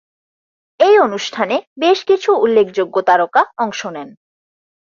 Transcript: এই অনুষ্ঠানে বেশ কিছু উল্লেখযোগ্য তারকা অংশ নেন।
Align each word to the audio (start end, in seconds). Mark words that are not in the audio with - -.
এই 0.79 0.95
অনুষ্ঠানে 0.99 1.55
বেশ 1.79 1.99
কিছু 2.03 2.29
উল্লেখযোগ্য 2.35 2.95
তারকা 3.01 3.41
অংশ 3.57 3.81
নেন। 3.85 4.09